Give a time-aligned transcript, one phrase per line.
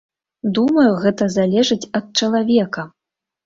[0.57, 2.91] Думаю, гэта залежыць ад чалавека!